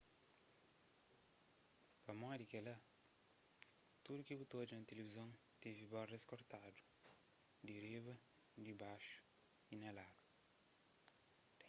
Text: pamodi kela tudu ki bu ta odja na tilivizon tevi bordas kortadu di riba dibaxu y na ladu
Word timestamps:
pamodi 2.05 2.45
kela 2.51 2.75
tudu 4.03 4.21
ki 4.27 4.33
bu 4.39 4.45
ta 4.49 4.55
odja 4.61 4.75
na 4.77 4.87
tilivizon 4.89 5.31
tevi 5.61 5.85
bordas 5.93 6.23
kortadu 6.31 6.81
di 7.65 7.75
riba 7.85 8.13
dibaxu 8.63 9.17
y 9.73 9.75
na 9.81 9.89
ladu 9.97 10.21